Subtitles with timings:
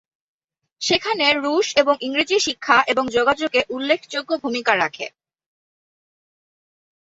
[0.81, 5.05] সেখানে রুশ এবং ইংরেজি শিক্ষা এবং যোগাযোগে উল্লেখযোগ্য ভুমিকা রাখে।